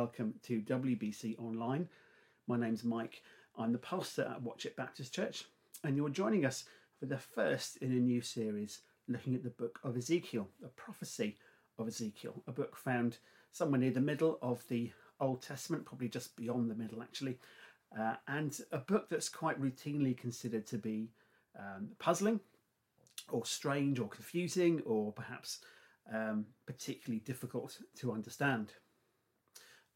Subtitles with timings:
[0.00, 1.86] Welcome to WBC Online.
[2.46, 3.20] My name's Mike.
[3.58, 5.44] I'm the pastor at Watchet Baptist Church,
[5.84, 6.64] and you're joining us
[6.98, 11.36] for the first in a new series looking at the book of Ezekiel, the prophecy
[11.78, 13.18] of Ezekiel, a book found
[13.52, 17.38] somewhere near the middle of the Old Testament, probably just beyond the middle actually,
[17.94, 21.10] uh, and a book that's quite routinely considered to be
[21.58, 22.40] um, puzzling
[23.28, 25.58] or strange or confusing or perhaps
[26.10, 28.72] um, particularly difficult to understand.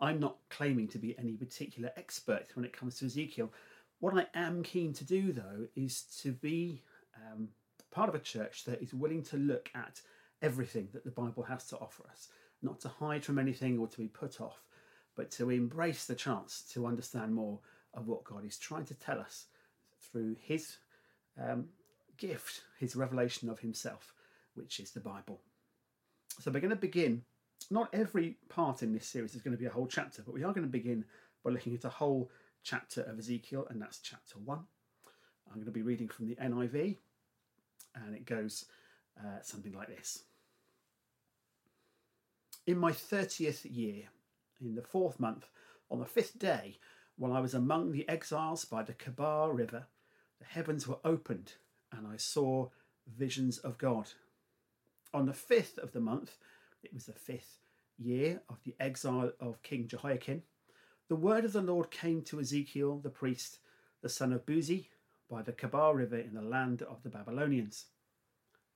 [0.00, 3.52] I'm not claiming to be any particular expert when it comes to Ezekiel.
[4.00, 6.82] What I am keen to do, though, is to be
[7.16, 7.48] um,
[7.90, 10.00] part of a church that is willing to look at
[10.42, 12.28] everything that the Bible has to offer us,
[12.60, 14.60] not to hide from anything or to be put off,
[15.16, 17.60] but to embrace the chance to understand more
[17.94, 19.46] of what God is trying to tell us
[20.10, 20.76] through His
[21.40, 21.66] um,
[22.18, 24.12] gift, His revelation of Himself,
[24.54, 25.40] which is the Bible.
[26.40, 27.22] So we're going to begin.
[27.70, 30.42] Not every part in this series is going to be a whole chapter, but we
[30.42, 31.04] are going to begin
[31.44, 32.30] by looking at a whole
[32.62, 34.58] chapter of Ezekiel, and that's chapter 1.
[35.46, 36.96] I'm going to be reading from the NIV,
[37.94, 38.64] and it goes
[39.18, 40.24] uh, something like this
[42.66, 44.04] In my 30th year,
[44.60, 45.48] in the fourth month,
[45.90, 46.78] on the fifth day,
[47.16, 49.86] while I was among the exiles by the Kebar River,
[50.40, 51.52] the heavens were opened,
[51.92, 52.70] and I saw
[53.06, 54.08] visions of God.
[55.12, 56.38] On the fifth of the month,
[56.84, 57.58] it was the fifth
[57.98, 60.42] year of the exile of King Jehoiachin,
[61.08, 63.58] the word of the Lord came to Ezekiel the priest,
[64.02, 64.88] the son of Buzi,
[65.30, 67.86] by the Kebar River in the land of the Babylonians.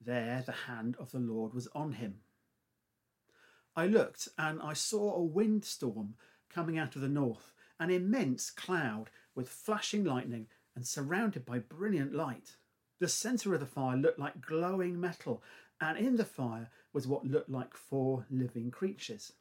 [0.00, 2.20] There the hand of the Lord was on him.
[3.75, 6.15] I looked, and I saw a windstorm
[6.50, 12.15] coming out of the north, an immense cloud with flashing lightning and surrounded by brilliant
[12.15, 12.56] light.
[12.99, 15.43] The centre of the fire looked like glowing metal,
[15.81, 19.32] and in the fire was what looked like four living creatures.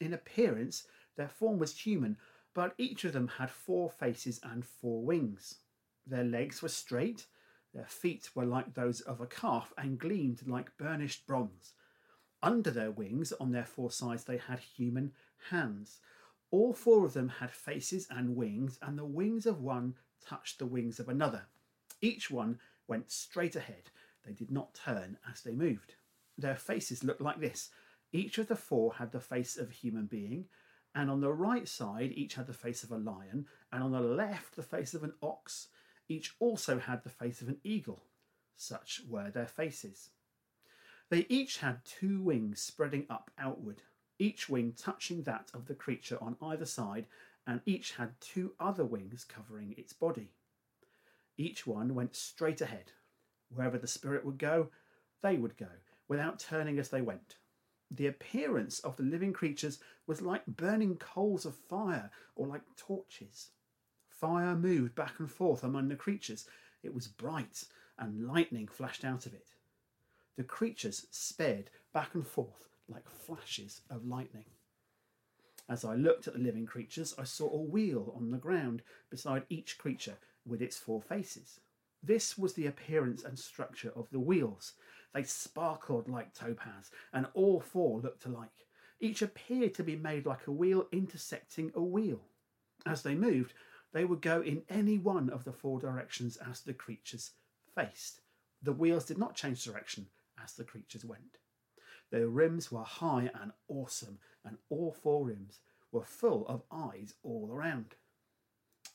[0.00, 2.16] In appearance, their form was human,
[2.54, 5.58] but each of them had four faces and four wings.
[6.04, 7.26] Their legs were straight,
[7.72, 11.74] their feet were like those of a calf and gleamed like burnished bronze.
[12.42, 15.12] Under their wings, on their four sides, they had human
[15.50, 16.00] hands.
[16.50, 20.66] All four of them had faces and wings, and the wings of one touched the
[20.66, 21.42] wings of another.
[22.00, 22.58] Each one
[22.88, 23.90] went straight ahead.
[24.26, 25.94] They did not turn as they moved.
[26.36, 27.70] Their faces looked like this.
[28.12, 30.46] Each of the four had the face of a human being,
[30.94, 34.00] and on the right side, each had the face of a lion, and on the
[34.00, 35.68] left, the face of an ox.
[36.08, 38.04] Each also had the face of an eagle.
[38.56, 40.10] Such were their faces.
[41.10, 43.82] They each had two wings spreading up outward,
[44.18, 47.06] each wing touching that of the creature on either side,
[47.46, 50.30] and each had two other wings covering its body.
[51.36, 52.92] Each one went straight ahead.
[53.48, 54.70] Wherever the Spirit would go,
[55.22, 55.68] they would go,
[56.08, 57.36] without turning as they went.
[57.90, 63.50] The appearance of the living creatures was like burning coals of fire or like torches.
[64.08, 66.46] Fire moved back and forth among the creatures.
[66.82, 67.64] It was bright,
[67.98, 69.50] and lightning flashed out of it.
[70.36, 74.46] The creatures sped back and forth like flashes of lightning.
[75.68, 79.44] As I looked at the living creatures, I saw a wheel on the ground beside
[79.48, 81.60] each creature with its four faces.
[82.02, 84.74] This was the appearance and structure of the wheels.
[85.14, 88.66] They sparkled like topaz, and all four looked alike.
[89.00, 92.20] Each appeared to be made like a wheel intersecting a wheel.
[92.84, 93.54] As they moved,
[93.92, 97.30] they would go in any one of the four directions as the creatures
[97.74, 98.20] faced.
[98.60, 100.08] The wheels did not change direction
[100.42, 101.38] as the creatures went.
[102.10, 105.60] Their rims were high and awesome, and all four rims
[105.92, 107.94] were full of eyes all around.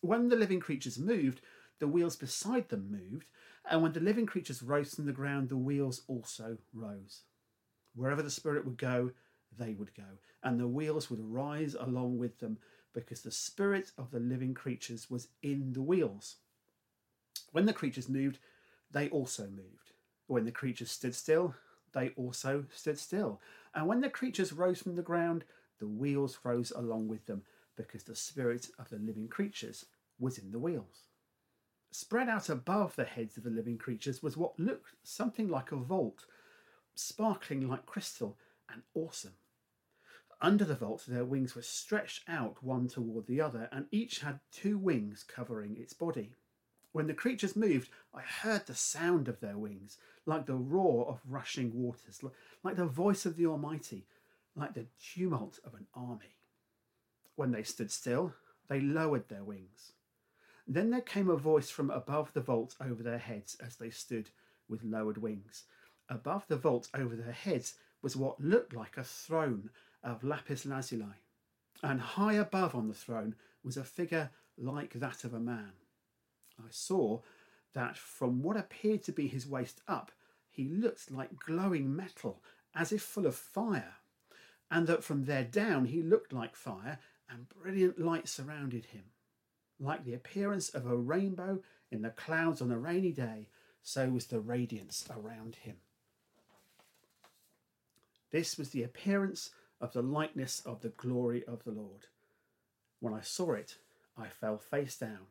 [0.02, 1.42] When the living creatures moved,
[1.80, 3.26] the wheels beside them moved,
[3.70, 7.24] and when the living creatures rose from the ground, the wheels also rose.
[7.96, 9.12] Wherever the Spirit would go,
[9.58, 10.04] they would go,
[10.44, 12.58] and the wheels would rise along with them,
[12.94, 16.38] because the Spirit of the living creatures was in the wheels.
[17.52, 18.40] When the creatures moved,
[18.92, 19.92] they also moved.
[20.28, 21.56] When the creatures stood still,
[21.94, 23.42] they also stood still.
[23.74, 25.44] And when the creatures rose from the ground,
[25.80, 27.44] the wheels rose along with them,
[27.76, 29.86] because the Spirit of the living creatures
[30.20, 31.09] was in the wheels.
[31.92, 35.76] Spread out above the heads of the living creatures was what looked something like a
[35.76, 36.26] vault,
[36.94, 38.38] sparkling like crystal
[38.72, 39.34] and awesome.
[40.42, 44.40] Under the vault, their wings were stretched out one toward the other, and each had
[44.52, 46.36] two wings covering its body.
[46.92, 51.20] When the creatures moved, I heard the sound of their wings, like the roar of
[51.28, 52.24] rushing waters,
[52.64, 54.06] like the voice of the Almighty,
[54.56, 56.38] like the tumult of an army.
[57.36, 58.34] When they stood still,
[58.70, 59.94] they lowered their wings.
[60.72, 64.30] Then there came a voice from above the vault over their heads as they stood
[64.68, 65.64] with lowered wings.
[66.08, 67.74] Above the vault over their heads
[68.04, 69.72] was what looked like a throne
[70.04, 71.24] of lapis lazuli.
[71.82, 73.34] and high above on the throne
[73.64, 74.30] was a figure
[74.60, 75.72] like that of a man.
[76.60, 77.22] I saw
[77.74, 80.12] that from what appeared to be his waist up,
[80.52, 82.44] he looked like glowing metal,
[82.76, 83.96] as if full of fire,
[84.70, 89.06] and that from there down he looked like fire, and brilliant light surrounded him.
[89.80, 91.60] Like the appearance of a rainbow
[91.92, 93.48] in the clouds on a rainy day,
[93.82, 95.78] so was the radiance around him.
[98.32, 102.08] This was the appearance of the likeness of the glory of the Lord.
[103.00, 103.76] When I saw it,
[104.18, 105.28] I fell face down,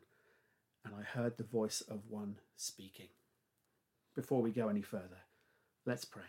[0.83, 3.09] and I heard the voice of one speaking.
[4.15, 5.23] Before we go any further,
[5.85, 6.23] let's pray.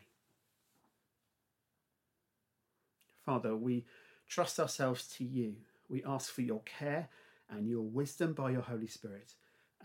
[3.25, 3.85] Father, we
[4.29, 5.57] trust ourselves to you.
[5.89, 7.09] We ask for your care
[7.51, 9.35] and your wisdom by your Holy Spirit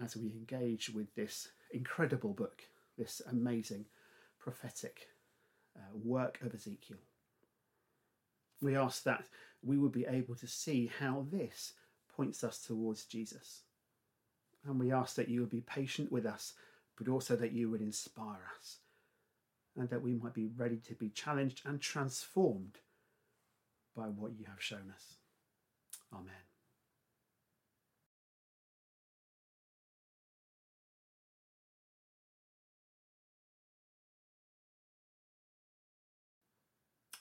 [0.04, 2.64] as we engage with this incredible book,
[2.98, 3.86] this amazing
[4.40, 5.08] prophetic
[5.76, 6.98] uh, work of Ezekiel.
[8.62, 9.26] We ask that
[9.64, 11.74] we would be able to see how this
[12.16, 13.62] points us towards Jesus.
[14.66, 16.54] And we ask that you would be patient with us,
[16.98, 18.78] but also that you would inspire us,
[19.78, 22.80] and that we might be ready to be challenged and transformed
[23.96, 25.16] by what you have shown us.
[26.14, 26.45] Amen.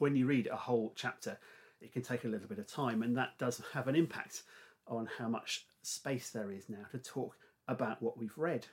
[0.04, 1.38] When you read a whole chapter,
[1.80, 4.42] it can take a little bit of time, and that does have an impact
[4.86, 8.66] on how much space there is now to talk about what we've read.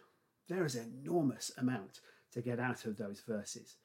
[0.50, 2.02] There is an enormous amount
[2.34, 3.78] to get out of those verses.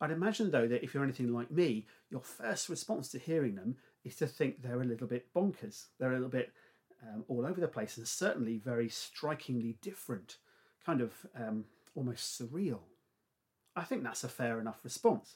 [0.00, 3.74] I'd imagine, though, that if you're anything like me, your first response to hearing them
[4.04, 5.86] is to think they're a little bit bonkers.
[5.98, 6.52] They're a little bit
[7.02, 10.36] um, all over the place and certainly very strikingly different,
[10.86, 11.64] kind of um,
[11.96, 12.82] almost surreal.
[13.74, 15.34] I think that's a fair enough response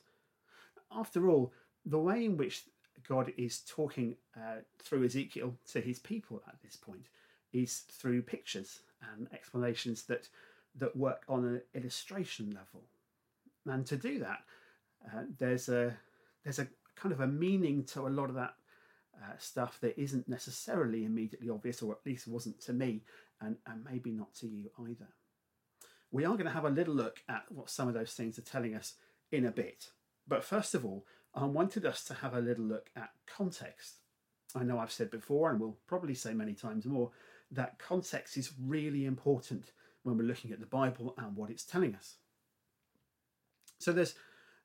[0.93, 1.52] after all,
[1.85, 2.64] the way in which
[3.08, 7.06] God is talking uh, through Ezekiel to his people at this point
[7.52, 8.81] is through pictures
[9.14, 10.29] and explanations that
[10.76, 12.85] that work on an illustration level.
[13.67, 14.40] And to do that,
[15.06, 15.96] uh, there's a
[16.44, 18.55] there's a kind of a meaning to a lot of that
[19.23, 23.02] uh, stuff that isn't necessarily immediately obvious, or at least wasn't to me,
[23.40, 25.08] and, and maybe not to you either.
[26.11, 28.43] We are going to have a little look at what some of those things are
[28.43, 28.94] telling us
[29.31, 29.90] in a bit.
[30.29, 33.97] But first of all, I wanted us to have a little look at context.
[34.55, 37.11] I know I've said before, and will probably say many times more,
[37.51, 39.73] that context is really important
[40.03, 42.17] when we're looking at the Bible and what it's telling us.
[43.79, 44.15] So there's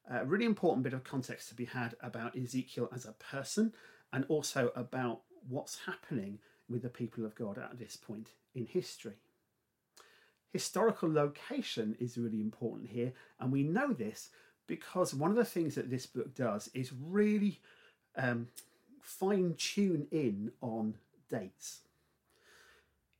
[0.09, 3.73] a really important bit of context to be had about Ezekiel as a person
[4.11, 6.39] and also about what's happening
[6.69, 9.17] with the people of God at this point in history.
[10.51, 14.29] Historical location is really important here, and we know this
[14.67, 17.59] because one of the things that this book does is really
[18.15, 18.47] um,
[19.01, 20.95] fine tune in on
[21.29, 21.79] dates.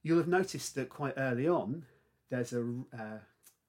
[0.02, 1.86] You'll have noticed that quite early on,
[2.30, 2.62] there's a,
[2.98, 3.20] uh,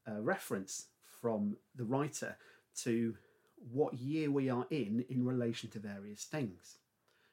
[0.06, 0.86] a reference
[1.20, 2.36] from the writer
[2.82, 3.14] to
[3.72, 6.76] what year we are in in relation to various things.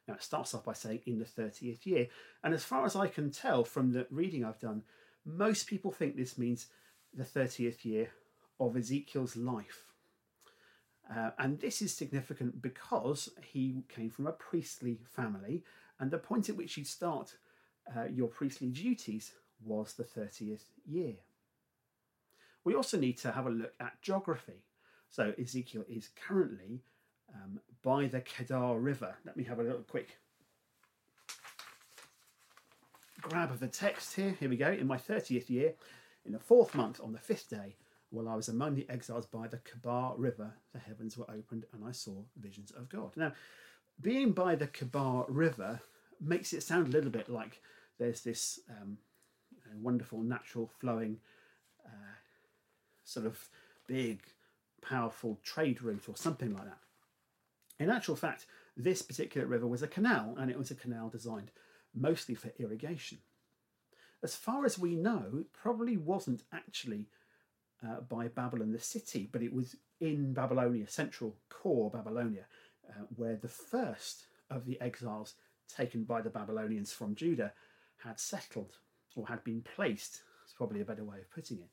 [0.07, 2.07] Now, it starts off by saying in the 30th year.
[2.43, 4.83] And as far as I can tell from the reading I've done,
[5.25, 6.67] most people think this means
[7.13, 8.09] the 30th year
[8.59, 9.90] of Ezekiel's life.
[11.13, 15.63] Uh, and this is significant because he came from a priestly family,
[15.99, 17.35] and the point at which you start
[17.95, 21.15] uh, your priestly duties was the 30th year.
[22.63, 24.63] We also need to have a look at geography.
[25.09, 26.81] So Ezekiel is currently
[27.33, 29.15] um, by the Kedar River.
[29.25, 30.17] Let me have a little quick
[33.21, 34.35] grab of the text here.
[34.39, 34.71] Here we go.
[34.71, 35.73] In my 30th year,
[36.25, 37.75] in the fourth month, on the fifth day,
[38.11, 41.83] while I was among the exiles by the Kebar River, the heavens were opened and
[41.83, 43.11] I saw visions of God.
[43.15, 43.31] Now,
[43.99, 45.81] being by the Kebar River
[46.19, 47.61] makes it sound a little bit like
[47.97, 48.97] there's this um,
[49.51, 51.17] you know, wonderful, natural, flowing,
[51.85, 52.15] uh,
[53.05, 53.49] sort of
[53.87, 54.21] big,
[54.81, 56.79] powerful trade route or something like that.
[57.79, 61.51] In actual fact, this particular river was a canal and it was a canal designed
[61.95, 63.19] mostly for irrigation.
[64.23, 67.07] As far as we know, it probably wasn't actually
[67.85, 72.45] uh, by Babylon the city, but it was in Babylonia, central core Babylonia,
[72.89, 75.35] uh, where the first of the exiles
[75.67, 77.53] taken by the Babylonians from Judah
[78.03, 78.77] had settled
[79.15, 80.21] or had been placed.
[80.43, 81.69] It's probably a better way of putting it.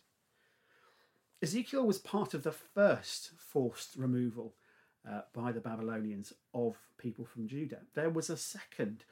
[1.43, 4.55] Ezekiel was part of the first forced removal
[5.09, 7.81] uh, by the Babylonians of people from Judah.
[7.95, 9.05] There was a second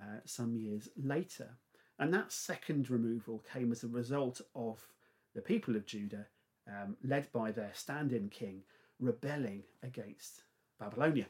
[0.00, 1.56] uh, some years later,
[1.98, 4.86] and that second removal came as a result of
[5.34, 6.26] the people of Judah,
[6.68, 8.62] um, led by their stand in king,
[9.00, 10.42] rebelling against
[10.78, 11.26] Babylonia,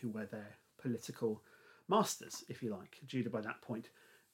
[0.00, 1.42] who were their political
[1.88, 2.98] masters, if you like.
[3.06, 3.90] Judah, by that point,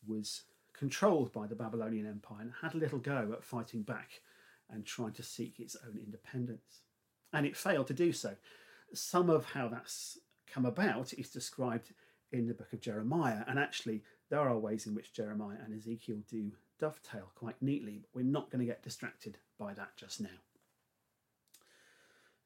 [0.07, 4.21] was controlled by the Babylonian Empire and had a little go at fighting back
[4.71, 6.81] and trying to seek its own independence.
[7.33, 8.35] And it failed to do so.
[8.93, 11.93] Some of how that's come about is described
[12.33, 16.19] in the book of Jeremiah, and actually, there are ways in which Jeremiah and Ezekiel
[16.29, 20.41] do dovetail quite neatly, but we're not going to get distracted by that just now.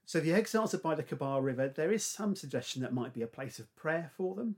[0.04, 1.68] So the exiles are by the Kebar River.
[1.68, 4.56] There is some suggestion that might be a place of prayer for them.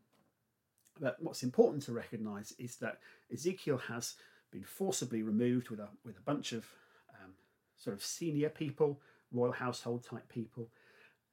[1.00, 2.98] But what's important to recognise is that
[3.32, 4.14] Ezekiel has
[4.52, 6.66] been forcibly removed with a with a bunch of
[7.20, 7.32] um,
[7.76, 9.00] sort of senior people,
[9.32, 10.68] royal household type people,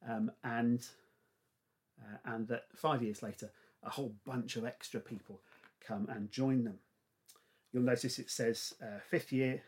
[0.08, 0.86] um, and
[2.00, 3.50] uh, and that five years later,
[3.84, 5.40] a whole bunch of extra people
[5.86, 6.78] come and join them.
[7.72, 9.62] You'll notice it says uh, fifth year,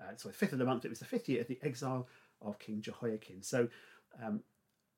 [0.00, 0.84] uh, sorry, fifth of the month.
[0.84, 2.06] It was the fifth year of the exile
[2.42, 3.42] of King Jehoiachin.
[3.42, 3.68] So
[4.22, 4.42] um,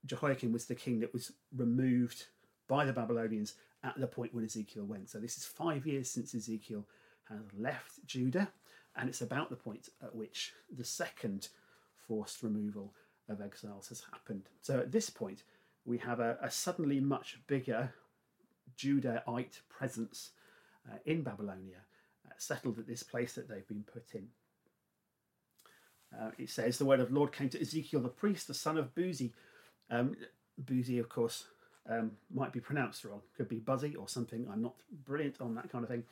[0.06, 2.26] Jehoiachin was the king that was removed
[2.68, 5.10] by the Babylonians at the point when Ezekiel went.
[5.10, 6.86] So this is five years since Ezekiel
[7.28, 8.48] has left Judah,
[8.96, 11.48] and it's about the point at which the second
[12.06, 12.94] forced removal
[13.28, 14.48] of exiles has happened.
[14.60, 15.44] So at this point,
[15.84, 17.92] we have a, a suddenly much bigger
[18.76, 20.30] Judahite presence
[20.90, 21.78] uh, in Babylonia,
[22.38, 24.28] settled at this place that they've been put in.
[26.18, 28.76] Uh, it says the word of the Lord came to Ezekiel the priest, the son
[28.76, 29.32] of Buzi.
[29.90, 30.14] Um,
[30.62, 31.46] Buzi, of course,
[31.88, 33.22] um, might be pronounced wrong.
[33.36, 34.46] Could be Buzzy or something.
[34.52, 34.74] I'm not
[35.04, 36.04] brilliant on that kind of thing.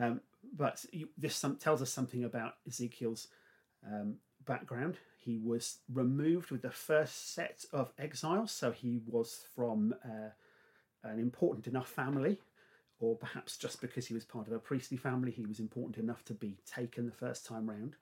[0.00, 0.20] Um,
[0.56, 3.28] but you, this some, tells us something about Ezekiel's
[3.86, 4.96] um, background.
[5.18, 10.30] He was removed with the first set of exiles, so he was from uh,
[11.02, 12.40] an important enough family,
[13.00, 16.24] or perhaps just because he was part of a priestly family, he was important enough
[16.24, 17.96] to be taken the first time round.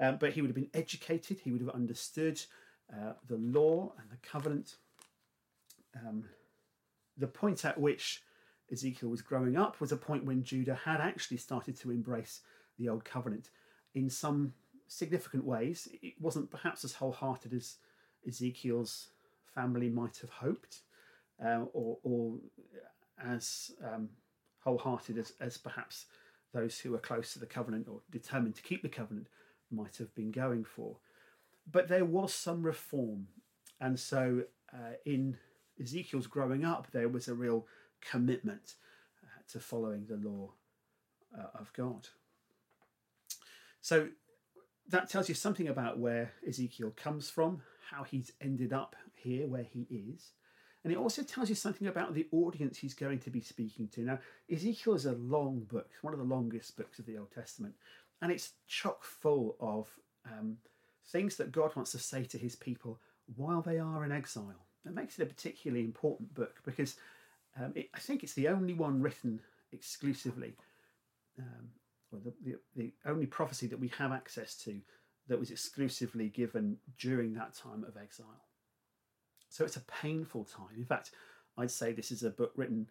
[0.00, 2.40] Um, but he would have been educated, he would have understood
[2.92, 4.76] uh, the law and the covenant.
[5.94, 6.24] Um,
[7.16, 8.22] the point at which
[8.72, 12.40] Ezekiel was growing up was a point when Judah had actually started to embrace
[12.78, 13.50] the old covenant
[13.94, 14.54] in some
[14.88, 15.88] significant ways.
[16.02, 17.76] It wasn't perhaps as wholehearted as
[18.26, 19.08] Ezekiel's
[19.54, 20.80] family might have hoped,
[21.44, 22.36] uh, or, or,
[23.26, 24.08] as um,
[24.60, 26.06] wholehearted as, as perhaps
[26.52, 29.28] those who were close to the covenant or determined to keep the covenant
[29.70, 30.96] might have been going for.
[31.70, 33.28] But there was some reform.
[33.80, 35.36] And so uh, in
[35.80, 37.66] Ezekiel's growing up, there was a real
[38.00, 38.74] commitment
[39.22, 40.52] uh, to following the law
[41.38, 42.08] uh, of God.
[43.80, 44.08] So
[44.88, 49.64] that tells you something about where Ezekiel comes from, how he's ended up here where
[49.64, 50.32] he is.
[50.84, 54.00] And it also tells you something about the audience he's going to be speaking to.
[54.00, 54.18] Now,
[54.50, 57.74] Ezekiel is a long book, one of the longest books of the Old Testament,
[58.20, 59.88] and it's chock full of
[60.26, 60.56] um,
[61.10, 62.98] things that God wants to say to his people
[63.36, 64.66] while they are in exile.
[64.84, 66.96] That makes it a particularly important book because
[67.60, 69.40] um, it, I think it's the only one written
[69.72, 70.54] exclusively,
[71.38, 71.68] um,
[72.12, 74.80] or the, the, the only prophecy that we have access to
[75.28, 78.42] that was exclusively given during that time of exile.
[79.52, 80.74] So it's a painful time.
[80.78, 81.10] In fact,
[81.58, 82.88] I'd say this is a book written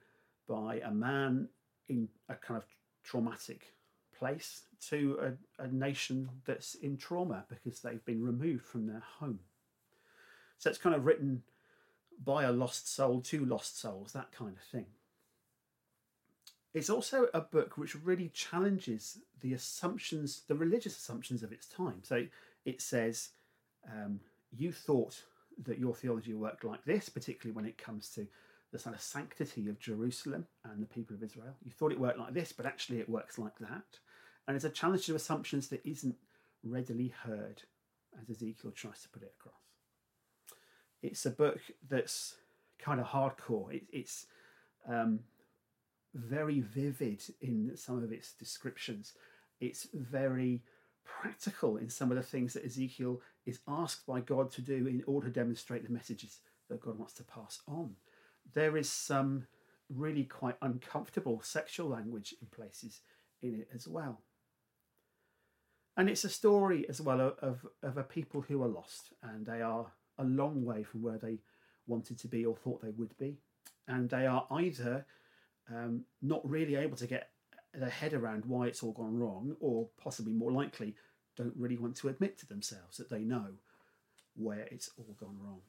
[0.47, 1.49] by a man
[1.89, 2.67] in a kind of
[3.03, 3.73] traumatic
[4.15, 5.17] place to
[5.59, 9.39] a, a nation that's in trauma because they've been removed from their home.
[10.59, 11.41] So it's kind of written
[12.23, 14.85] by a lost soul to lost souls, that kind of thing.
[16.75, 22.03] It's also a book which really challenges the assumptions, the religious assumptions of its time.
[22.03, 22.27] So
[22.65, 23.29] it says,
[23.91, 24.19] um,
[24.55, 25.23] you thought
[25.63, 28.27] that your theology worked like this, particularly when it comes to
[28.71, 31.55] the sort of sanctity of Jerusalem and the people of Israel.
[31.63, 33.99] You thought it worked like this, but actually it works like that.
[34.47, 36.15] And it's a challenge to assumptions that isn't
[36.63, 37.63] readily heard,
[38.21, 39.55] as Ezekiel tries to put it across.
[41.01, 42.35] It's a book that's
[42.79, 43.73] kind of hardcore.
[43.73, 44.27] It, it's
[44.87, 45.19] um,
[46.13, 49.13] very vivid in some of its descriptions.
[49.59, 50.63] It's very
[51.05, 55.03] practical in some of the things that Ezekiel is asked by God to do in
[55.07, 56.39] order to demonstrate the messages
[56.69, 57.95] that God wants to pass on.
[58.53, 59.47] There is some
[59.89, 63.01] really quite uncomfortable sexual language in places
[63.41, 64.21] in it as well.
[65.97, 69.61] And it's a story as well of, of, a people who are lost and they
[69.61, 71.39] are a long way from where they
[71.85, 73.37] wanted to be or thought they would be.
[73.87, 75.05] And they are either
[75.69, 77.30] um, not really able to get
[77.73, 80.95] their head around why it's all gone wrong, or possibly more likely,
[81.37, 83.47] don't really want to admit to themselves that they know
[84.35, 85.61] where it's all gone wrong.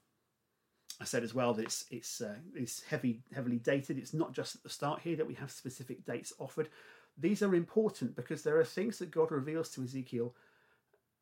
[1.00, 3.98] I said as well that it's it's uh, it's heavy heavily dated.
[3.98, 6.68] It's not just at the start here that we have specific dates offered.
[7.18, 10.34] These are important because there are things that God reveals to Ezekiel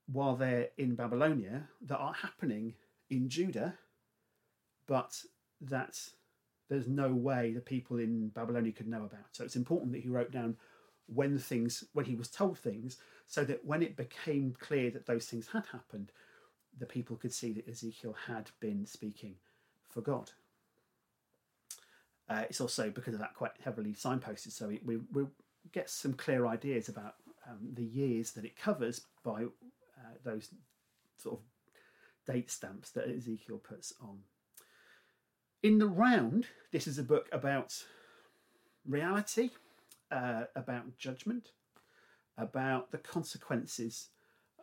[0.07, 2.75] while they're in Babylonia that are happening
[3.11, 3.75] in Judah,
[4.87, 5.23] but
[5.61, 5.99] that
[6.69, 9.27] there's no way the people in Babylonia could know about.
[9.33, 10.57] So it's important that he wrote down
[11.13, 15.27] when things, when he was told things, so that when it became clear that those
[15.27, 16.13] things had happened,
[16.79, 19.35] the people could see that Ezekiel had been speaking
[19.89, 20.31] for God.
[22.29, 25.27] Uh, it's also because of that quite heavily signposted, so we, we,
[25.73, 30.49] get some clear ideas about um, the years that it covers by uh, those
[31.19, 31.45] sort of
[32.33, 34.21] date stamps that Ezekiel puts on.
[35.63, 37.85] In the round, this is a book about
[38.87, 39.51] reality,
[40.11, 41.53] uh, about judgment,
[42.37, 44.09] about the consequences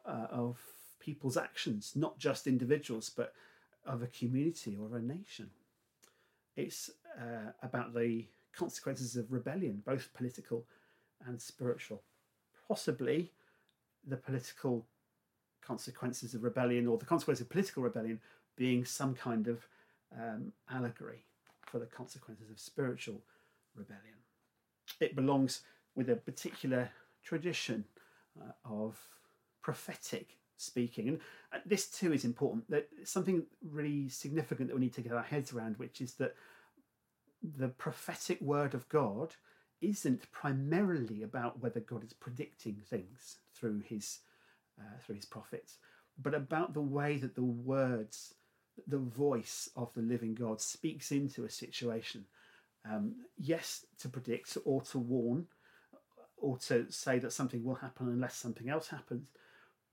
[0.06, 0.58] uh, of
[1.00, 3.34] people's actions, not just individuals, but
[3.86, 5.50] of a community or a nation.
[6.56, 10.66] It's uh, about the consequences of rebellion, both political
[11.26, 12.02] and spiritual.
[12.68, 13.32] Possibly
[14.06, 14.86] the political
[15.62, 18.20] consequences of rebellion or the consequences of political rebellion
[18.56, 19.68] being some kind of
[20.16, 21.24] um, allegory
[21.66, 23.22] for the consequences of spiritual
[23.76, 24.16] rebellion.
[25.00, 25.62] It belongs
[25.96, 26.90] with a particular
[27.24, 27.86] tradition
[28.40, 29.00] uh, of
[29.62, 31.08] prophetic speaking.
[31.08, 31.20] And
[31.54, 32.70] uh, this too is important.
[32.70, 36.36] That something really significant that we need to get our heads around, which is that
[37.42, 39.36] the prophetic word of God
[39.82, 44.20] isn't primarily about whether God is predicting things through his
[44.80, 45.78] uh, through his prophets,
[46.22, 48.36] but about the way that the words,
[48.86, 52.26] the voice of the living God speaks into a situation.
[52.90, 55.48] Um, yes, to predict or to warn,
[56.38, 59.28] or to say that something will happen unless something else happens,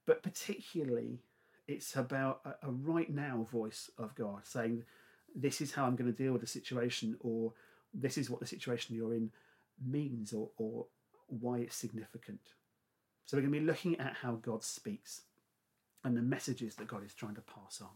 [0.06, 1.20] but particularly
[1.66, 4.84] it's about a, a right now voice of God saying,
[5.34, 7.52] This is how I'm going to deal with the situation, or
[7.92, 9.30] this is what the situation you're in
[9.84, 10.86] means, or, or
[11.26, 12.40] why it's significant.
[13.24, 15.22] So we're going to be looking at how God speaks
[16.04, 17.88] and the messages that God is trying to pass on.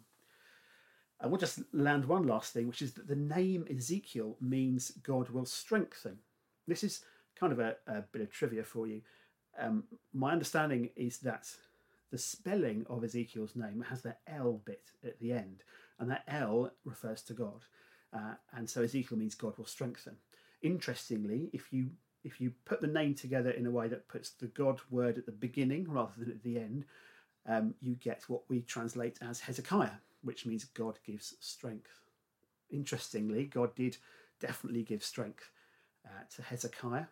[1.21, 5.31] And we'll just land one last thing, which is that the name Ezekiel means God
[5.31, 6.19] will strengthen.
[6.67, 7.03] This is
[7.39, 9.03] kind of a, a bit of trivia for you.
[9.59, 11.49] Um, my understanding is that
[12.11, 15.65] the spelling of Ezekiel's name has the L bit at the end,
[15.99, 17.65] and that L refers to God.
[18.13, 20.17] Uh, and so Ezekiel means God will strengthen.
[20.63, 21.91] Interestingly, if you
[22.25, 25.27] if you put the name together in a way that puts the God word at
[25.27, 26.85] the beginning rather than at the end,
[27.47, 29.91] um, you get what we translate as Hezekiah,
[30.23, 32.01] which means God gives strength.
[32.71, 33.97] Interestingly, God did
[34.41, 35.51] definitely give strength
[36.05, 37.07] uh, to Hezekiah,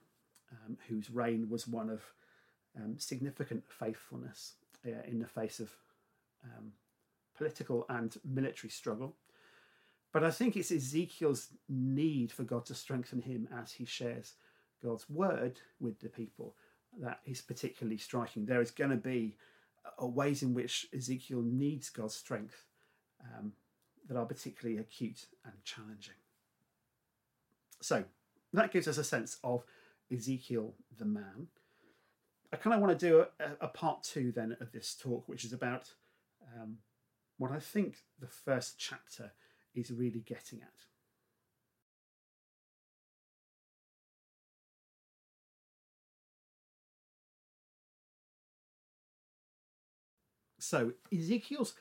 [0.53, 2.03] um, whose reign was one of
[2.77, 4.55] um, significant faithfulness
[4.87, 5.71] uh, in the face of
[6.45, 6.73] um,
[7.37, 9.15] political and military struggle.
[10.13, 14.35] But I think it's Ezekiel's need for God to strengthen him as he shares
[14.83, 16.55] God's word with the people
[17.01, 18.47] that is particularly striking.
[18.47, 19.37] There is going to be
[20.01, 22.65] ways in which Ezekiel needs God's strength
[23.21, 23.53] um,
[24.09, 26.15] that are particularly acute and challenging.
[27.83, 28.05] So
[28.53, 29.65] that gives us a sense of
[30.13, 31.49] Ezekiel the man.
[32.53, 35.45] I kind of want to do a, a, part two then of this talk, which
[35.45, 35.91] is about
[36.55, 36.79] um,
[37.39, 39.33] what I think the first chapter
[39.75, 40.69] is really getting at.
[50.59, 51.75] So, Ezekiel's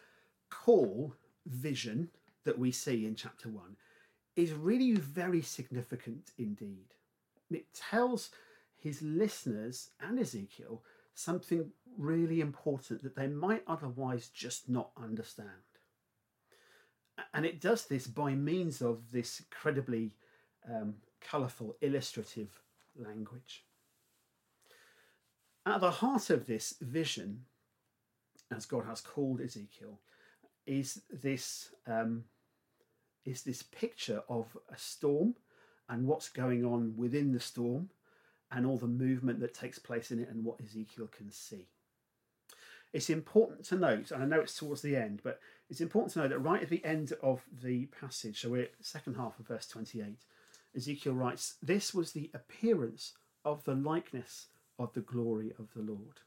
[0.52, 2.10] call vision
[2.44, 3.76] that we see in chapter 1
[4.36, 6.94] is really very significant indeed.
[7.50, 8.32] It tells
[8.78, 15.50] his listeners and Ezekiel something really important that they might otherwise just not understand.
[17.34, 20.12] And it does this by means of this incredibly
[20.70, 22.62] um, colourful, illustrative
[22.98, 23.64] language.
[25.66, 27.46] At the heart of this vision
[28.52, 30.00] as God has called Ezekiel,
[30.66, 32.24] is this um,
[33.26, 35.36] is this picture of a storm
[35.90, 37.90] and what's going on within the storm
[38.52, 41.68] and all the movement that takes place in it and what Ezekiel can see.
[42.94, 46.20] It's important to note, and I know it's towards the end, but it's important to
[46.20, 49.68] know that right at the end of the passage, so we're second half of verse
[49.68, 50.16] 28,
[50.76, 54.48] Ezekiel writes, This was the appearance of the likeness
[54.80, 56.22] of the glory of the Lord.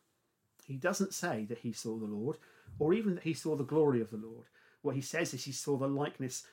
[0.68, 2.36] He doesn't say that he saw the Lord
[2.78, 4.44] or even that he saw the glory of the Lord.
[4.82, 6.44] What he says is he saw the likeness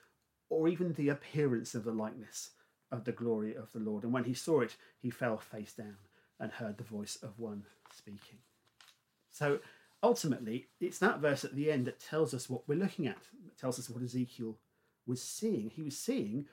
[0.49, 2.51] or even the appearance of the likeness
[2.91, 4.04] of the glory of the Lord.
[4.04, 5.97] And when he saw it, he fell face down
[6.39, 8.39] and heard the voice of one speaking.
[9.32, 9.60] So
[10.01, 13.58] ultimately, it's that verse at the end that tells us what we're looking at, that
[13.60, 14.58] tells us what Ezekiel
[15.06, 15.69] was seeing.
[15.69, 16.45] He was seeing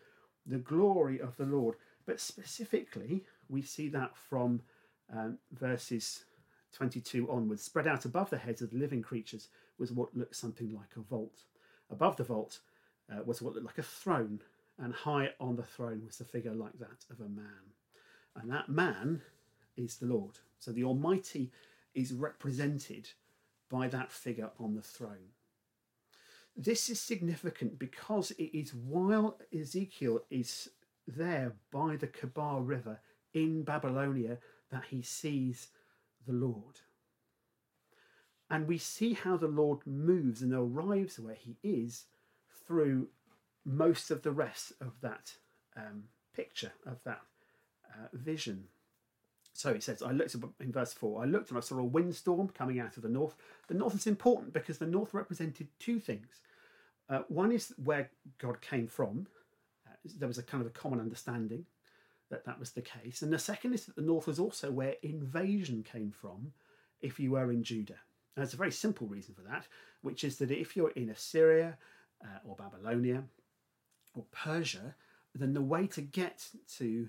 [0.44, 1.77] the glory of the Lord.
[2.07, 4.62] But specifically, we see that from
[5.16, 6.25] um, verses
[6.73, 10.75] 22 onwards, spread out above the heads of the living creatures, was what looked something
[10.75, 11.43] like a vault.
[11.91, 12.61] Above the vault
[13.11, 14.41] uh, was what looked like a throne,
[14.79, 17.73] and high on the throne was a figure like that of a man.
[18.37, 19.21] And that man
[19.77, 20.39] is the Lord.
[20.59, 21.51] So the Almighty
[21.95, 23.09] is represented
[23.71, 25.33] by that figure on the throne.
[26.57, 30.69] This is significant because it is while Ezekiel is
[31.07, 33.01] there by the Kebar River
[33.33, 34.39] in Babylonia
[34.71, 35.69] that he sees
[36.27, 36.81] the Lord.
[38.51, 42.05] And we see how the Lord moves and arrives where he is
[42.67, 43.09] through
[43.65, 45.33] most of the rest of that
[45.77, 46.05] um,
[46.35, 47.23] picture, of that
[47.89, 48.65] uh, vision.
[49.55, 52.49] So it says, I looked in verse 4, I looked and I saw a windstorm
[52.49, 53.37] coming out of the north.
[53.69, 56.41] The north is important because the north represented two things.
[57.09, 59.27] Uh, one is where God came from,
[59.87, 61.67] uh, there was a kind of a common understanding
[62.33, 63.21] that that was the case.
[63.21, 66.53] And the second is that the north was also where invasion came from
[67.03, 68.01] if you were in Judah.
[68.35, 69.66] And there's a very simple reason for that,
[70.01, 71.77] which is that if you're in Assyria
[72.25, 73.23] uh, or Babylonia
[74.14, 74.95] or Persia,
[75.35, 76.47] then the way to get
[76.79, 77.07] to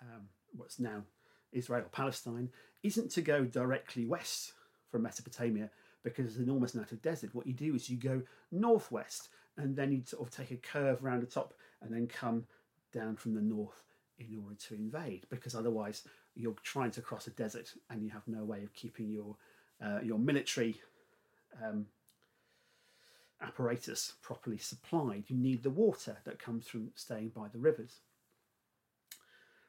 [0.00, 1.02] um, what's now
[1.50, 2.48] Israel, or Palestine,
[2.84, 4.52] isn't to go directly west
[4.92, 5.70] from Mesopotamia
[6.04, 7.34] because it's an enormous amount of desert.
[7.34, 8.22] What you do is you go
[8.52, 12.44] northwest and then you sort of take a curve around the top and then come
[12.92, 13.82] down from the north
[14.30, 18.26] in order to invade because otherwise you're trying to cross a desert and you have
[18.26, 19.36] no way of keeping your
[19.84, 20.80] uh, your military
[21.62, 21.86] um,
[23.40, 25.24] apparatus properly supplied.
[25.26, 27.98] You need the water that comes from staying by the rivers.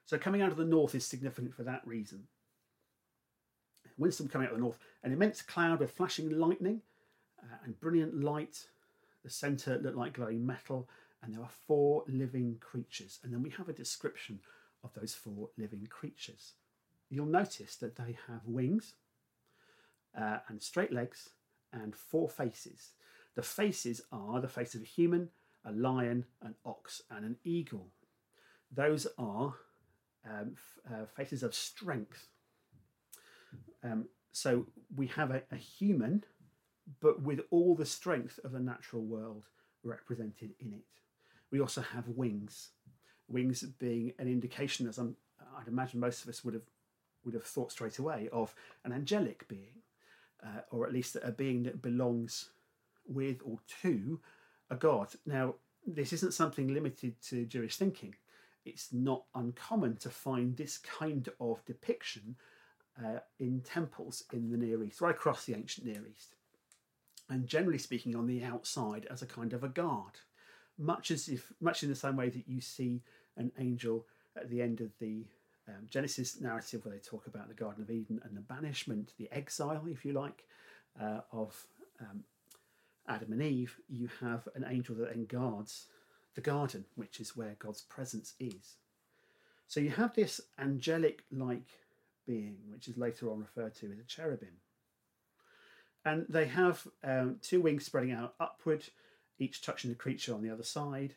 [0.05, 2.27] So coming out of the north is significant for that reason.
[3.97, 6.81] Winston coming out of the north, an immense cloud of flashing lightning
[7.41, 8.67] uh, and brilliant light.
[9.23, 10.89] The centre looked like glowing metal,
[11.23, 13.19] and there are four living creatures.
[13.23, 14.39] And then we have a description
[14.83, 16.53] of those four living creatures.
[17.09, 18.95] You'll notice that they have wings
[20.19, 21.29] uh, and straight legs
[21.71, 22.91] and four faces.
[23.35, 25.29] The faces are the face of a human,
[25.65, 27.87] a lion, an ox, and an eagle.
[28.71, 29.53] Those are
[30.29, 30.55] um,
[30.89, 32.27] uh, faces of strength.
[33.83, 36.23] Um, so we have a, a, human,
[36.99, 39.45] but with all the strength of the natural world
[39.83, 40.85] represented in it.
[41.53, 42.71] We also have wings,
[43.27, 45.15] wings being an indication, as I'm,
[45.55, 46.67] I'd imagine most of us would have
[47.23, 49.83] would have thought straight away, of an angelic being,
[50.43, 52.49] uh, or at least a being that belongs
[53.05, 54.19] with or to
[54.71, 55.09] a god.
[55.27, 55.53] Now,
[55.85, 58.15] this isn't something limited to Jewish thinking
[58.65, 62.35] it's not uncommon to find this kind of depiction
[62.99, 66.33] uh, in temples in the Near East, right across the ancient Near East.
[67.29, 70.19] And generally speaking, on the outside as a kind of a guard,
[70.77, 73.01] much as if, much in the same way that you see
[73.37, 74.05] an angel
[74.35, 75.25] at the end of the
[75.67, 79.31] um, Genesis narrative, where they talk about the Garden of Eden and the banishment, the
[79.31, 80.43] exile, if you like,
[81.01, 81.65] uh, of
[82.01, 82.23] um,
[83.07, 83.77] Adam and Eve.
[83.89, 85.87] You have an angel that then guards
[86.35, 88.75] the garden, which is where God's presence is.
[89.67, 91.67] So you have this angelic like
[92.27, 94.57] being, which is later on referred to as a cherubim.
[96.05, 98.83] And they have um, two wings spreading out upward,
[99.39, 101.15] each touching the creature on the other side.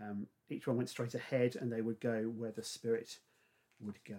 [0.00, 3.18] Um, each one went straight ahead and they would go where the Spirit
[3.80, 4.14] would go.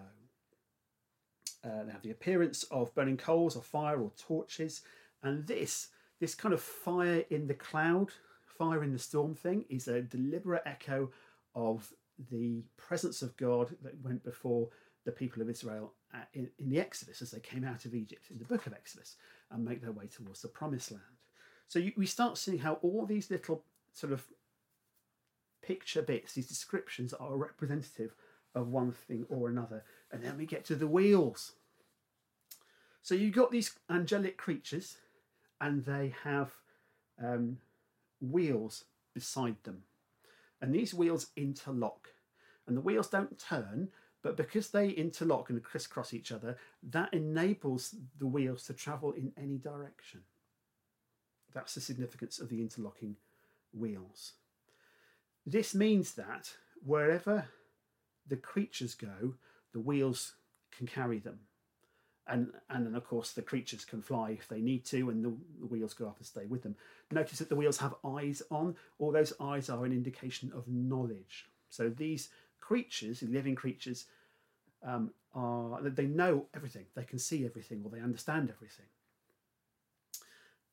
[1.64, 4.82] Uh, they have the appearance of burning coals or fire or torches.
[5.24, 8.12] And this, this kind of fire in the cloud
[8.60, 11.10] fire in the storm thing is a deliberate echo
[11.56, 11.92] of
[12.30, 14.68] the presence of God that went before
[15.06, 15.94] the people of Israel
[16.34, 19.16] in, in, the Exodus as they came out of Egypt in the book of Exodus
[19.50, 21.04] and make their way towards the promised land.
[21.70, 24.26] So you, we start seeing how all these little sort of
[25.62, 28.16] picture bits, these descriptions are representative
[28.56, 29.84] of one thing or another.
[30.12, 31.54] And then we get to the wheels.
[33.04, 34.98] So you've got these angelic creatures
[35.62, 36.54] and they have
[37.24, 37.60] um,
[38.20, 39.84] wheels beside them.
[40.62, 42.10] And these wheels interlock.
[42.66, 43.90] And the wheels don't turn,
[44.24, 49.34] but because they interlock and crisscross each other, that enables the wheels to travel in
[49.38, 50.22] any direction.
[51.54, 53.16] That's the significance of the interlocking
[53.74, 54.34] wheels.
[55.46, 56.54] This means that
[56.86, 57.46] wherever
[58.28, 59.36] the creatures go,
[59.74, 60.34] the wheels
[60.76, 61.40] can carry them.
[62.28, 65.34] And and then of course the creatures can fly if they need to and the,
[65.60, 66.76] the, wheels go up and stay with them.
[67.10, 68.76] Notice that the wheels have eyes on.
[69.00, 71.48] All those eyes are an indication of knowledge.
[71.70, 74.06] So these creatures living creatures
[74.84, 76.86] um, are they know everything.
[76.94, 78.86] They can see everything or they understand everything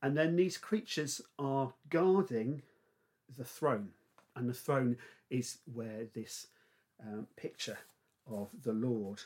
[0.03, 2.63] and then these creatures are guarding
[3.37, 3.91] the throne
[4.35, 4.97] and the throne
[5.31, 6.49] is where this
[7.03, 7.79] um, picture
[8.31, 9.21] of the lord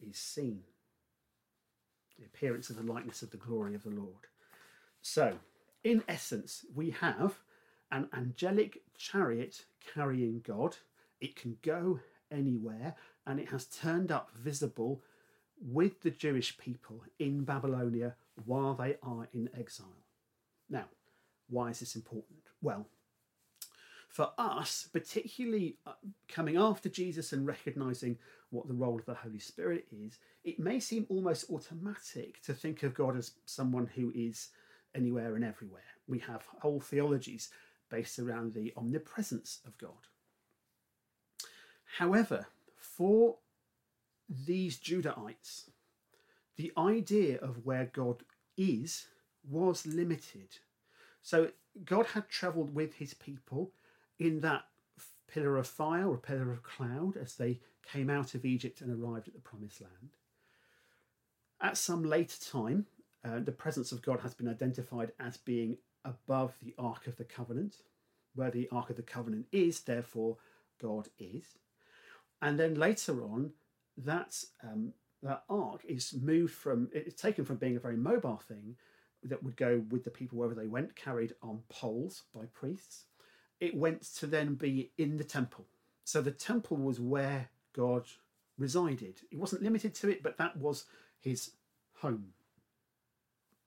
[0.00, 0.62] is seen
[2.22, 4.26] the appearance of the likeness of the glory of the Lord.
[5.00, 5.38] So,
[5.82, 7.38] in essence, we have
[7.90, 10.76] an angelic chariot carrying God.
[11.20, 12.94] It can go anywhere
[13.26, 15.02] and it has turned up visible
[15.64, 18.14] with the Jewish people in Babylonia
[18.46, 19.96] while they are in exile.
[20.68, 20.86] Now,
[21.48, 22.40] why is this important?
[22.60, 22.86] Well,
[24.08, 25.92] for us, particularly uh,
[26.28, 28.18] coming after Jesus and recognizing
[28.50, 32.82] what the role of the Holy Spirit is, it may seem almost automatic to think
[32.82, 34.48] of God as someone who is
[34.94, 35.80] anywhere and everywhere.
[36.06, 37.48] We have whole theologies
[37.90, 39.90] based around the omnipresence of God.
[41.96, 42.46] However,
[42.76, 43.36] for
[44.46, 45.70] these Judahites,
[46.56, 48.22] the idea of where God
[48.56, 49.06] is
[49.48, 50.58] was limited.
[51.22, 51.50] So
[51.84, 53.72] God had travelled with his people
[54.18, 54.64] in that
[55.26, 59.28] pillar of fire or pillar of cloud as they came out of Egypt and arrived
[59.28, 60.10] at the promised land.
[61.60, 62.86] At some later time,
[63.24, 67.24] uh, the presence of God has been identified as being above the Ark of the
[67.24, 67.76] Covenant.
[68.34, 70.38] Where the Ark of the Covenant is, therefore,
[70.80, 71.44] God is.
[72.40, 73.52] And then later on,
[73.98, 78.76] that, um, that ark is moved from, it's taken from being a very mobile thing
[79.24, 83.04] that would go with the people wherever they went, carried on poles by priests.
[83.60, 85.66] It went to then be in the temple.
[86.04, 88.04] So the temple was where God
[88.58, 89.20] resided.
[89.30, 90.86] He wasn't limited to it, but that was
[91.20, 91.52] his
[91.94, 92.32] home.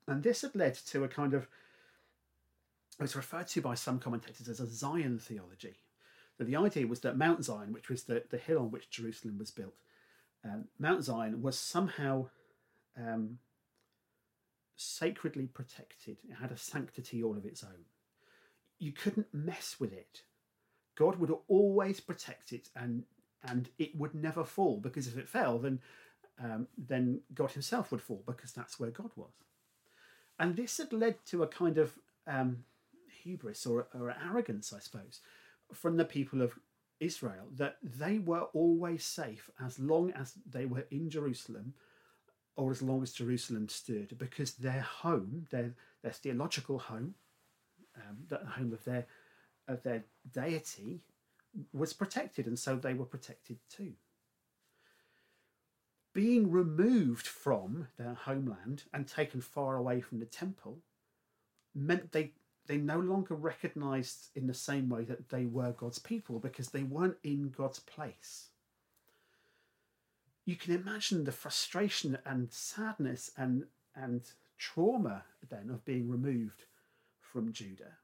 [0.08, 1.48] And this had led to a kind of,
[3.00, 5.76] it's referred to by some commentators as a Zion theology.
[6.38, 9.38] That the idea was that Mount Zion, which was the, the hill on which Jerusalem
[9.38, 9.76] was built,
[10.46, 12.28] um, Mount Zion was somehow
[12.98, 13.40] um,
[14.76, 16.18] sacredly protected.
[16.30, 17.86] It had a sanctity all of its own.
[18.78, 20.22] You couldn't mess with it.
[20.96, 23.04] God would always protect it, and
[23.44, 25.80] and it would never fall because if it fell, then
[26.42, 29.32] um, then God Himself would fall because that's where God was.
[30.40, 31.94] And this had led to a kind of
[32.28, 32.66] um,
[33.24, 35.22] hubris or, or arrogance, I suppose,
[35.74, 36.60] from the people of
[37.00, 41.74] Israel that they were always safe as long as they were in Jerusalem
[42.56, 47.16] or as long as Jerusalem stood, because their home, their, their theological home,
[47.98, 49.06] um, the home of their,
[49.68, 51.02] of their deity,
[51.74, 53.94] was protected, and so they were protected too.
[56.14, 60.80] Being removed from their homeland and taken far away from the temple
[61.74, 62.32] meant they
[62.68, 66.84] they no longer recognized in the same way that they were God's people because they
[66.84, 68.50] weren't in God's place.
[70.46, 74.22] You can imagine the frustration and sadness and, and
[74.58, 76.66] trauma then of being removed
[77.20, 77.98] from Judah.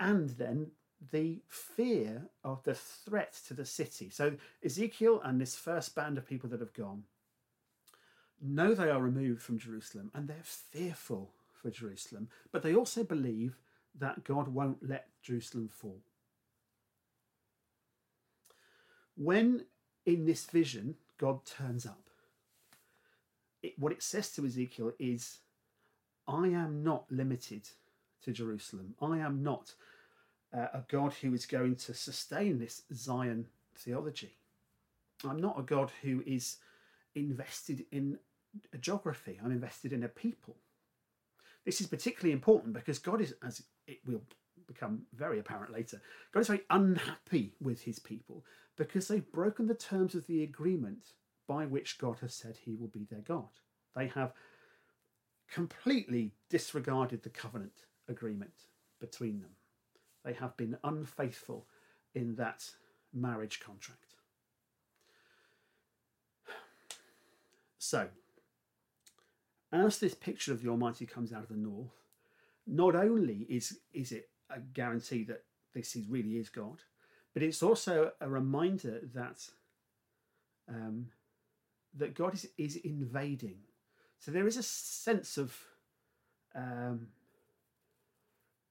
[0.00, 0.70] And then
[1.12, 4.10] the fear of the threat to the city.
[4.10, 7.04] So Ezekiel and this first band of people that have gone
[8.40, 13.58] know they are removed from Jerusalem and they're fearful for Jerusalem, but they also believe
[13.98, 16.00] that God won't let Jerusalem fall.
[19.16, 19.64] When
[20.06, 22.08] in this vision God turns up,
[23.62, 25.38] it, what it says to Ezekiel is,
[26.28, 27.68] I am not limited
[28.22, 28.94] to Jerusalem.
[29.02, 29.74] I am not
[30.54, 34.36] uh, a God who is going to sustain this Zion theology.
[35.24, 36.58] I'm not a God who is
[37.14, 38.18] invested in
[38.72, 40.56] a geography, I'm invested in a people.
[41.68, 44.22] This is particularly important because God is, as it will
[44.66, 46.00] become very apparent later,
[46.32, 48.42] God is very unhappy with his people
[48.78, 51.12] because they've broken the terms of the agreement
[51.46, 53.50] by which God has said he will be their God.
[53.94, 54.32] They have
[55.52, 58.64] completely disregarded the covenant agreement
[58.98, 59.50] between them.
[60.24, 61.66] They have been unfaithful
[62.14, 62.64] in that
[63.12, 64.14] marriage contract.
[67.78, 68.08] So,
[69.72, 71.92] as this picture of the Almighty comes out of the north,
[72.66, 76.82] not only is, is it a guarantee that this is, really is God,
[77.34, 79.48] but it's also a reminder that
[80.68, 81.06] um,
[81.94, 83.58] that God is, is invading.
[84.18, 85.56] So there is a sense of
[86.54, 87.08] um,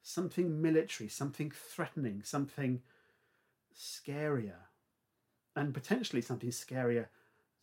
[0.02, 2.82] something military, something threatening, something
[3.76, 4.68] scarier,
[5.56, 7.08] and potentially something scarier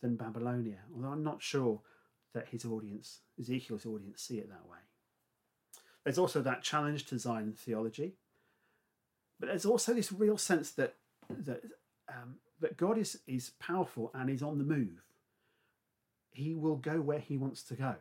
[0.01, 0.79] than Babylonia.
[0.93, 1.81] Although I'm not sure
[2.35, 4.77] that his audience, Ezekiel's audience, see it that way.
[6.03, 8.13] There's also that challenge to Zion theology,
[9.39, 10.93] but there's also this real sense that
[11.29, 11.63] that
[12.07, 15.01] um, that God is is powerful and is on the move.
[16.31, 17.95] He will go where he wants to go.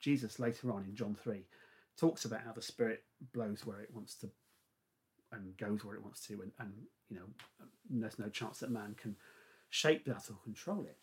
[0.00, 1.44] Jesus later on in John three
[1.96, 4.30] talks about how the Spirit blows where it wants to
[5.30, 6.72] and goes where it wants to, and, and
[7.08, 7.26] you know
[7.88, 9.14] there's no chance that man can
[9.70, 10.96] shape that or control it.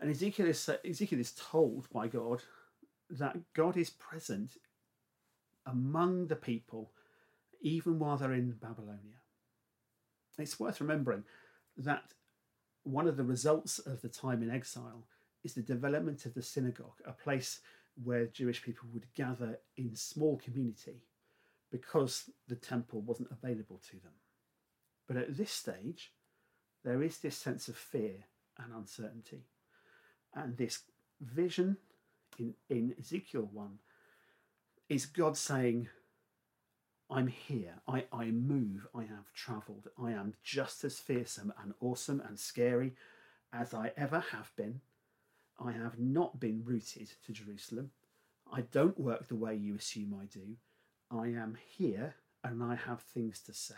[0.00, 2.42] And Ezekiel is, Ezekiel is told by God
[3.10, 4.50] that God is present
[5.64, 6.92] among the people,
[7.60, 9.20] even while they're in Babylonia.
[10.38, 11.24] It's worth remembering
[11.78, 12.04] that
[12.82, 15.06] one of the results of the time in exile
[15.42, 17.60] is the development of the synagogue, a place
[18.02, 21.02] where Jewish people would gather in small community
[21.70, 24.12] because the temple wasn't available to them.
[25.08, 26.12] But at this stage,
[26.84, 28.26] there is this sense of fear
[28.58, 29.46] and uncertainty.
[30.36, 30.80] And this
[31.20, 31.78] vision
[32.38, 33.78] in, in Ezekiel 1
[34.90, 35.88] is God saying,
[37.10, 42.20] I'm here, I, I move, I have travelled, I am just as fearsome and awesome
[42.20, 42.94] and scary
[43.52, 44.80] as I ever have been.
[45.58, 47.90] I have not been rooted to Jerusalem.
[48.52, 50.56] I don't work the way you assume I do.
[51.10, 53.74] I am here and I have things to say.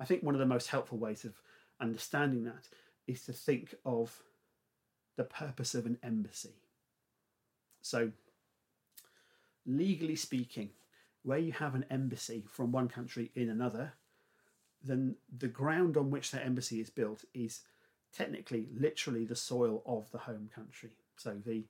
[0.00, 1.34] I think one of the most helpful ways of
[1.80, 2.68] understanding that
[3.06, 4.22] is to think of
[5.16, 6.54] the purpose of an embassy.
[7.82, 8.10] So,
[9.66, 10.70] legally speaking,
[11.22, 13.94] where you have an embassy from one country in another,
[14.82, 17.60] then the ground on which that embassy is built is
[18.12, 20.96] technically, literally, the soil of the home country.
[21.16, 21.64] So, the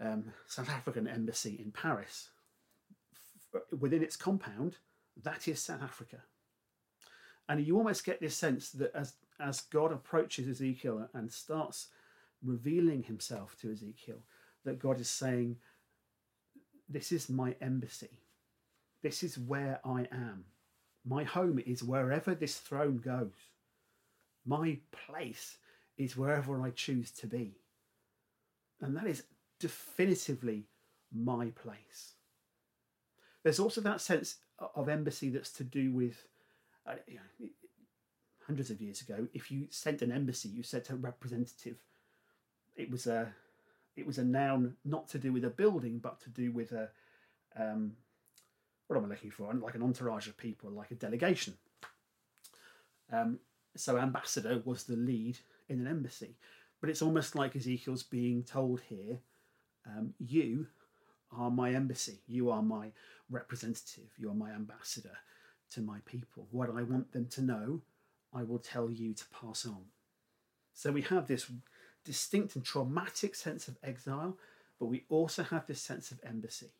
[0.00, 2.28] um, South African embassy in Paris,
[3.78, 4.76] within its compound,
[5.22, 6.18] that is South Africa.
[7.48, 11.88] And you almost get this sense that as, as God approaches Ezekiel and starts
[12.42, 14.18] revealing himself to Ezekiel,
[14.64, 15.56] that God is saying,
[16.88, 18.20] This is my embassy.
[19.02, 20.46] This is where I am.
[21.06, 23.50] My home is wherever this throne goes.
[24.46, 25.58] My place
[25.98, 27.58] is wherever I choose to be.
[28.80, 29.24] And that is
[29.60, 30.64] definitively
[31.12, 32.14] my place.
[33.42, 34.36] There's also that sense
[34.74, 36.26] of embassy that's to do with
[36.86, 37.48] uh, you know,
[38.46, 41.76] hundreds of years ago, if you sent an embassy, you sent a representative.
[42.76, 43.32] It was a
[43.96, 46.88] it was a noun not to do with a building, but to do with a
[47.56, 47.92] um,
[48.86, 49.52] what am I looking for?
[49.54, 51.54] Like an entourage of people, like a delegation.
[53.12, 53.38] Um,
[53.76, 56.36] so ambassador was the lead in an embassy,
[56.80, 59.18] but it's almost like Ezekiel's being told here,
[59.86, 60.66] um, you
[61.36, 62.88] are my embassy, you are my
[63.30, 65.16] representative, you are my ambassador
[65.70, 66.46] to my people.
[66.50, 67.80] What I want them to know,
[68.34, 69.84] I will tell you to pass on.
[70.72, 71.50] So we have this
[72.04, 74.36] distinct and traumatic sense of exile,
[74.80, 76.72] but we also have this sense of embassy.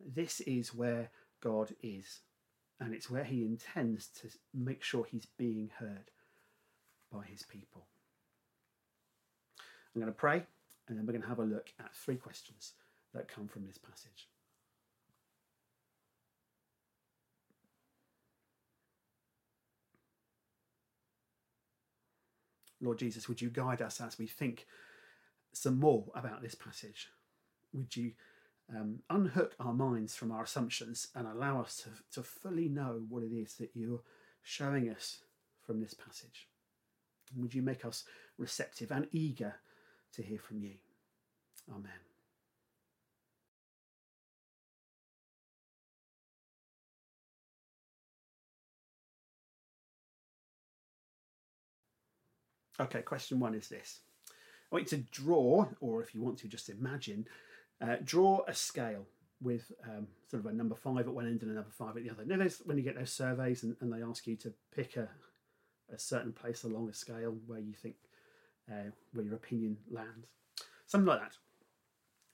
[0.00, 1.10] This is where
[1.42, 2.20] God is,
[2.80, 6.10] and it's where He intends to make sure He's being heard
[7.12, 7.86] by His people.
[9.94, 10.44] I'm going to pray,
[10.88, 12.72] and then we're going to have a look at three questions
[13.12, 14.28] that come from this passage.
[22.82, 24.66] Lord Jesus, would you guide us as we think
[25.52, 27.08] some more about this passage?
[27.72, 28.12] Would you
[28.74, 33.22] um, unhook our minds from our assumptions and allow us to, to fully know what
[33.22, 34.02] it is that you're
[34.42, 35.18] showing us
[35.64, 36.48] from this passage?
[37.32, 38.04] And would you make us
[38.36, 39.54] receptive and eager
[40.14, 40.74] to hear from you?
[41.70, 42.11] Amen.
[52.82, 54.00] Okay, question one is this.
[54.28, 57.26] I want you to draw, or if you want to, just imagine,
[57.80, 59.06] uh, draw a scale
[59.40, 62.02] with um, sort of a number five at one end and a number five at
[62.02, 62.24] the other.
[62.24, 65.08] Know, when you get those surveys and, and they ask you to pick a,
[65.92, 67.94] a, certain place along a scale where you think,
[68.70, 70.26] uh, where your opinion lands,
[70.86, 71.36] something like that.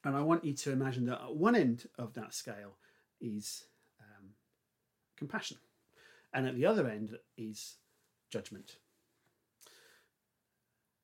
[0.05, 2.77] And I want you to imagine that at one end of that scale
[3.21, 3.65] is
[4.01, 4.29] um,
[5.17, 5.59] compassion,
[6.33, 7.77] and at the other end is
[8.31, 8.77] judgment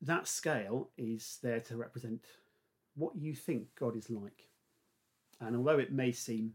[0.07, 2.21] that scale is there to represent
[2.95, 4.49] what you think God is like.
[5.41, 6.55] And although it may seem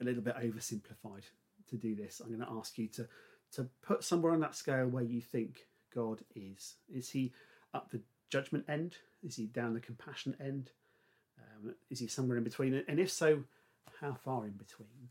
[0.00, 1.24] a little bit oversimplified
[1.68, 3.06] to do this, I'm going to ask you to,
[3.52, 6.74] to put somewhere on that scale where you think God is.
[6.92, 7.32] Is he
[7.74, 8.00] up the
[8.30, 8.96] judgment end?
[9.22, 10.70] Is he down the compassion end?
[11.38, 12.82] Um, is he somewhere in between?
[12.88, 13.44] And if so,
[14.00, 15.10] how far in between?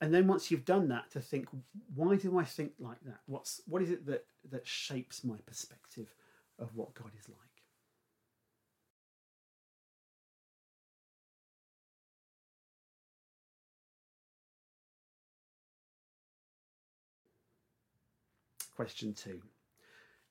[0.00, 1.48] And then once you've done that, to think,
[1.94, 3.20] why do I think like that?
[3.26, 6.12] What's what is it that that shapes my perspective?
[6.58, 7.38] Of what God is like.
[18.76, 19.40] Question two.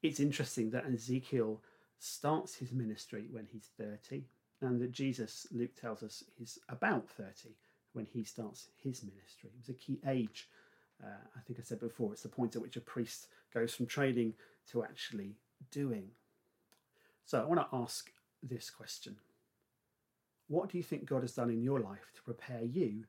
[0.02, 1.62] It's interesting that Ezekiel
[1.98, 4.24] starts his ministry when he's 30,
[4.60, 7.56] and that Jesus, Luke tells us, is about 30
[7.94, 9.50] when he starts his ministry.
[9.54, 10.50] It was a key age.
[11.02, 13.86] Uh, I think I said before, it's the point at which a priest goes from
[13.86, 14.34] training
[14.72, 15.36] to actually
[15.72, 16.10] doing.
[17.26, 18.12] So I want to ask
[18.42, 19.16] this question
[20.48, 23.06] what do you think God has done in your life to prepare you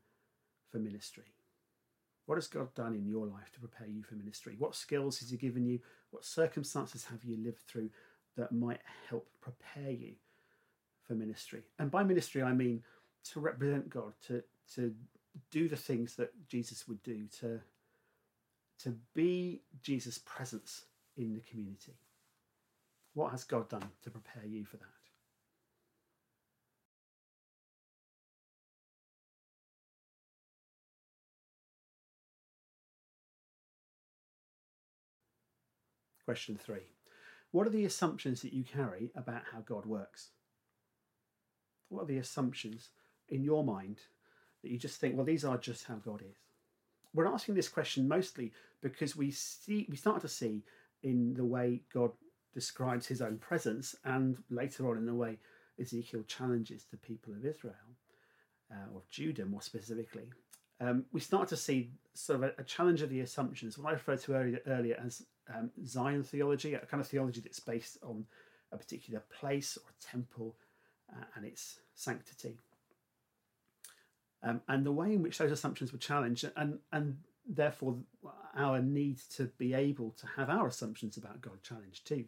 [0.71, 1.25] for ministry?
[2.27, 4.55] What has God done in your life to prepare you for ministry?
[4.59, 5.81] What skills has He given you?
[6.11, 7.91] What circumstances have you lived through
[8.37, 10.15] that might help prepare you
[11.07, 11.65] for ministry?
[11.79, 12.83] And by ministry, I mean
[13.33, 14.43] to represent God, to,
[14.77, 14.95] to
[15.51, 17.61] do the things that Jesus would do, to,
[18.81, 20.85] to be Jesus' presence
[21.17, 21.95] in the community.
[23.15, 24.87] What has God done to prepare you for that?
[36.25, 36.81] Question three
[37.53, 40.31] What are the assumptions that you carry about how God works?
[41.89, 42.89] What are the assumptions
[43.29, 43.99] in your mind
[44.63, 46.39] that you just think, well, these are just how God is?
[47.13, 48.53] We're asking this question mostly
[48.83, 50.65] because we see we start to see
[51.03, 52.11] in the way God
[52.55, 55.39] describes his own presence and later on in the way
[55.81, 57.75] Ezekiel challenges the people of Israel,
[58.71, 60.31] uh, or Judah more specifically,
[60.81, 63.93] um, we start to see sort of a, a, challenge of the assumptions, what I
[63.93, 65.23] referred to earlier, earlier as
[65.55, 68.25] um, Zion theology, a kind of theology that's based on
[68.73, 70.57] a particular place or temple
[71.13, 72.59] uh, and its sanctity.
[74.43, 77.97] Um, and the way in which those assumptions were challenged, and, and therefore
[78.57, 82.25] our need to be able to have our assumptions about God challenged too.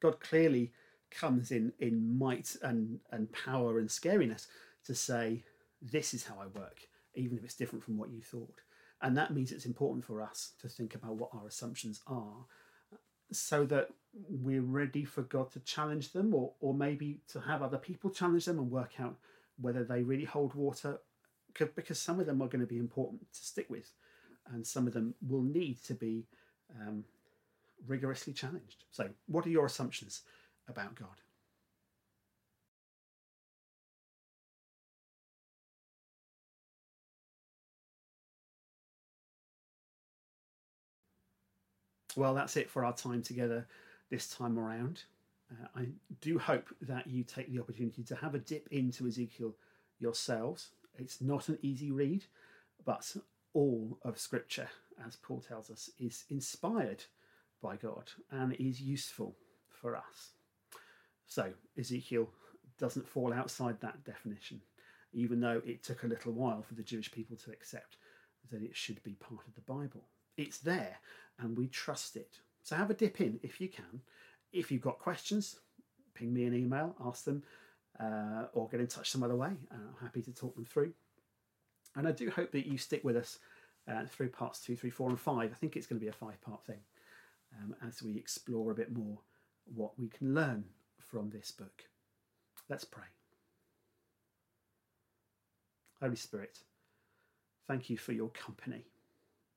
[0.00, 0.72] God clearly
[1.10, 4.46] comes in in might and, and power and scariness
[4.86, 5.44] to say,
[5.80, 8.60] This is how I work even if it's different from what you thought.
[9.00, 12.46] And that means it's important for us to think about what our assumptions are
[13.32, 13.88] so that
[14.28, 18.44] we're ready for God to challenge them or, or maybe to have other people challenge
[18.44, 19.16] them and work out
[19.60, 20.98] whether they really hold water
[21.58, 23.90] because some of them are going to be important to stick with
[24.52, 26.26] and some of them will need to be
[26.80, 27.04] um,
[27.86, 28.84] rigorously challenged.
[28.90, 30.22] So, what are your assumptions
[30.68, 31.08] about God?
[42.16, 43.66] Well, that's it for our time together
[44.10, 45.02] this time around.
[45.50, 45.86] Uh, I
[46.20, 49.54] do hope that you take the opportunity to have a dip into Ezekiel
[49.98, 50.70] yourselves.
[50.98, 52.24] It's not an easy read,
[52.84, 53.16] but
[53.54, 54.68] all of Scripture,
[55.06, 57.04] as Paul tells us, is inspired
[57.62, 59.36] by God and is useful
[59.68, 60.32] for us.
[61.26, 62.28] So, Ezekiel
[62.78, 64.60] doesn't fall outside that definition,
[65.12, 67.96] even though it took a little while for the Jewish people to accept
[68.50, 70.04] that it should be part of the Bible.
[70.36, 70.98] It's there
[71.38, 72.38] and we trust it.
[72.62, 74.02] So have a dip in if you can.
[74.52, 75.56] If you've got questions,
[76.14, 77.42] ping me an email, ask them,
[77.98, 79.50] uh, or get in touch some other way.
[79.70, 80.92] Uh, I'm happy to talk them through.
[81.96, 83.38] And I do hope that you stick with us
[83.90, 85.50] uh, through parts two, three, four, and five.
[85.52, 86.80] I think it's going to be a five part thing
[87.60, 89.18] um, as we explore a bit more
[89.74, 90.64] what we can learn
[90.98, 91.84] from this book.
[92.68, 93.04] Let's pray.
[96.00, 96.58] Holy Spirit,
[97.68, 98.86] thank you for your company.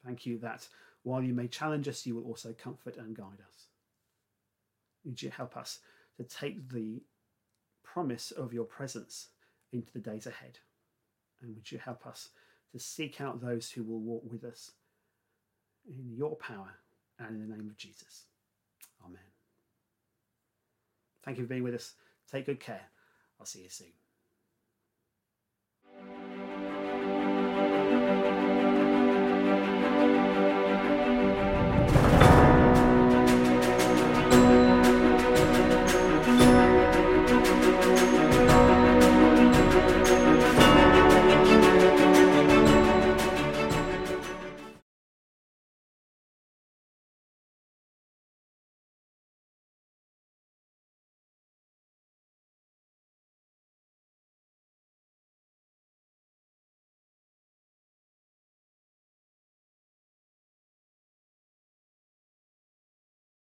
[0.05, 0.67] Thank you that
[1.03, 3.67] while you may challenge us, you will also comfort and guide us.
[5.05, 5.79] Would you help us
[6.17, 7.01] to take the
[7.83, 9.29] promise of your presence
[9.71, 10.59] into the days ahead?
[11.41, 12.29] And would you help us
[12.71, 14.71] to seek out those who will walk with us
[15.87, 16.73] in your power
[17.19, 18.23] and in the name of Jesus?
[19.05, 19.19] Amen.
[21.23, 21.93] Thank you for being with us.
[22.31, 22.89] Take good care.
[23.39, 23.93] I'll see you soon.